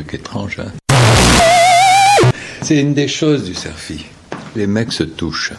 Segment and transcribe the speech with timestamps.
[0.00, 0.58] étrange.
[0.60, 0.72] Hein.
[2.62, 4.06] C'est une des choses du surfi.
[4.54, 5.52] Les mecs se touchent.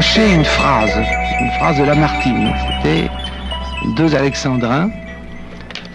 [0.00, 0.96] Accroché une phrase,
[1.42, 2.48] une phrase de Lamartine.
[2.82, 3.10] C'était
[3.98, 4.88] deux alexandrins.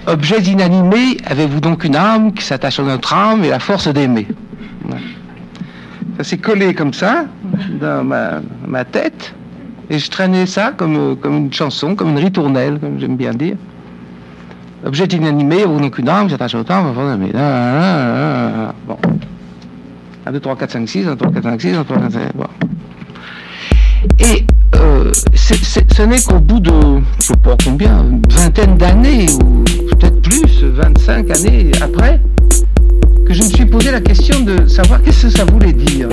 [0.06, 4.28] Objets inanimés, avez-vous donc une âme qui s'attache à notre âme et la force d'aimer.
[6.18, 7.26] Ça s'est collé comme ça
[7.82, 9.34] dans ma, ma tête
[9.90, 13.56] et je traînais ça comme, comme une chanson, comme une ritournelle, comme j'aime bien dire.
[14.86, 18.50] Objet inanimé, avez-vous donc une âme qui s'attache à notre âme force d'aimer Ah, ah,
[18.68, 18.74] ah.
[18.88, 18.98] Bon.
[20.28, 21.98] 1, 2, 3, 4, 5, 6, 1, 2, 3, 4, 5, 6, 1, 2, 3,
[21.98, 22.28] 4, 5, 6.
[22.36, 22.45] Bon.
[25.64, 26.72] Ce n'est qu'au bout de,
[27.20, 32.20] je sais pas combien, une vingtaine d'années, ou peut-être plus, 25 années après,
[33.26, 36.10] que je me suis posé la question de savoir qu'est-ce que ça voulait dire.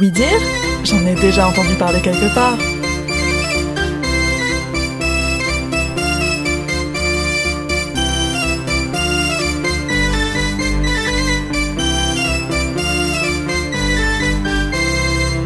[0.00, 0.26] Oui dire?
[0.82, 2.58] J'en ai déjà entendu parler quelque part.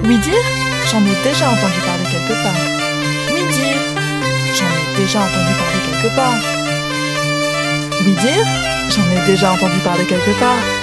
[0.04, 0.32] Oui dire?
[0.90, 2.60] J'en ai déjà entendu parler quelque part.
[3.34, 3.76] Oui dire?
[4.54, 6.40] J'en ai déjà entendu parler quelque part.
[8.00, 8.46] Oui dire?
[8.88, 10.77] J'en ai déjà entendu parler quelque part.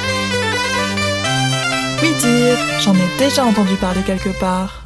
[2.02, 4.85] Oui dire J'en ai déjà entendu parler quelque part.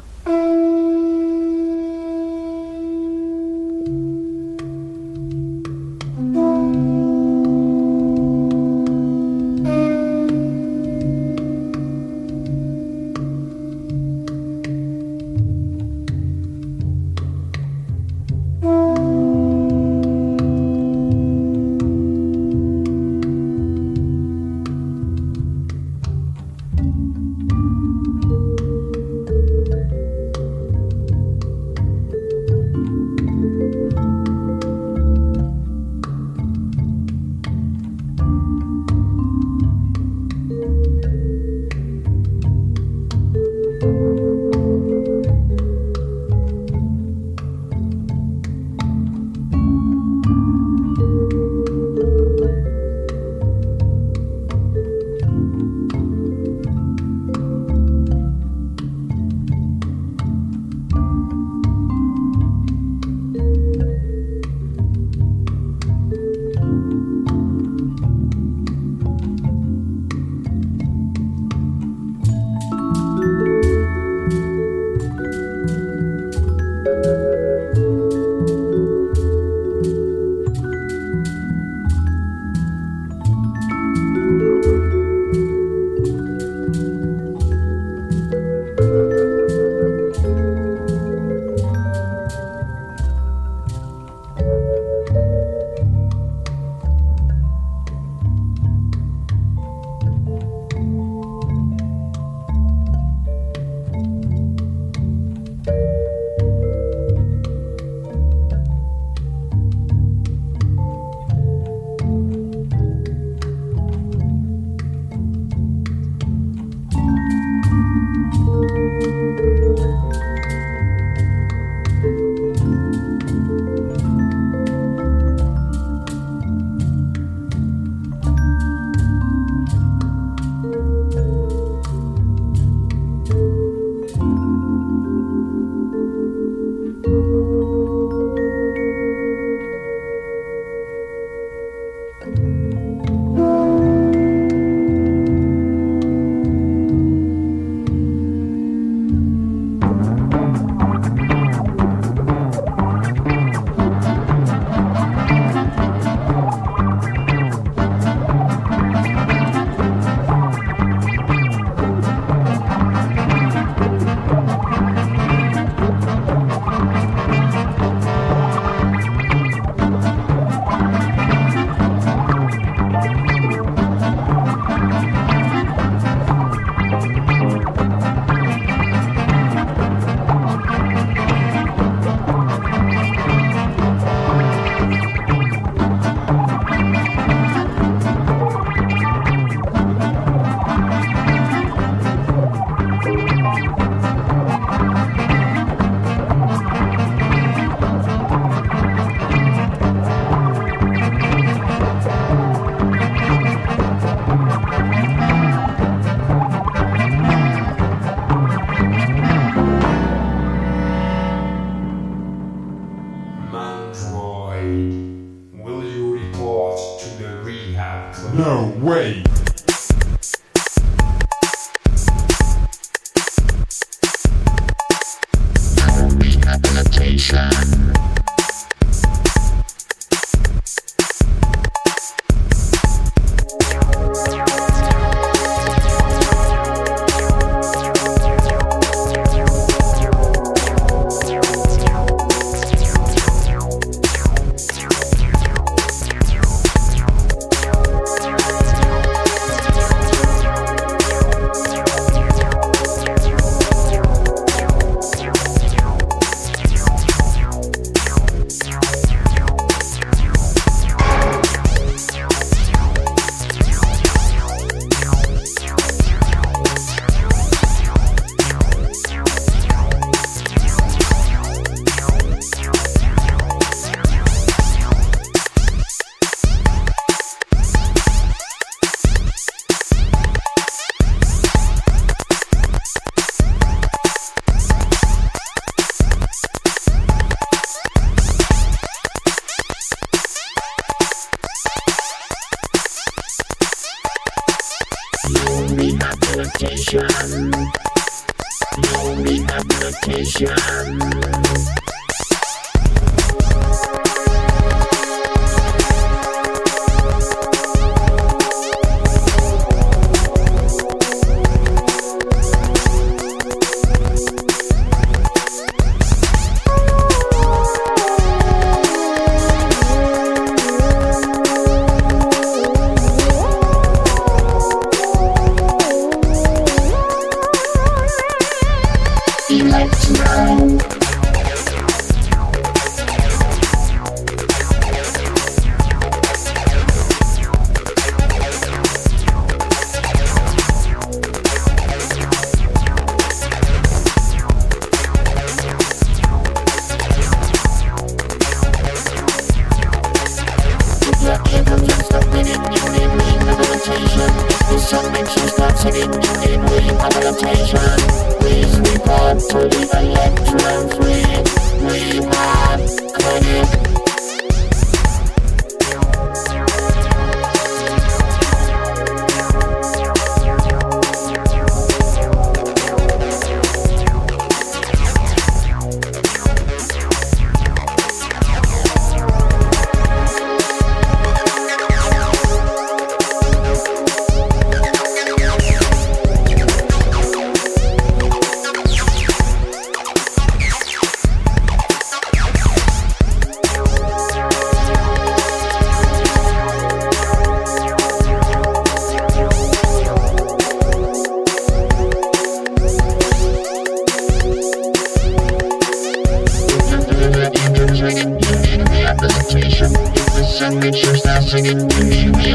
[300.10, 301.79] Mission.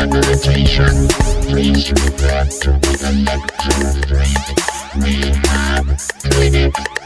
[0.05, 1.07] Rehabilitation.
[1.49, 3.11] Please report to the
[6.29, 7.04] Clinic.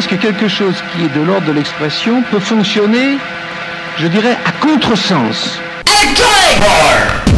[0.00, 3.18] Est-ce que quelque chose qui est de l'ordre de l'expression peut fonctionner,
[3.98, 5.60] je dirais, à contresens?
[5.84, 7.29] Electronic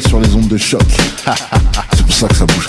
[0.00, 0.80] sur les ondes de choc.
[1.94, 2.61] c'est pour ça que ça bouge.